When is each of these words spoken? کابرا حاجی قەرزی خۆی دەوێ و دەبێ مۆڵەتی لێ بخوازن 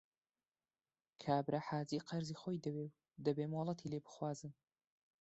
کابرا 1.23 1.59
حاجی 1.67 2.03
قەرزی 2.09 2.39
خۆی 2.41 2.61
دەوێ 2.65 2.85
و 2.89 2.95
دەبێ 3.25 3.45
مۆڵەتی 3.53 3.89
لێ 3.91 3.99
بخوازن 4.05 4.53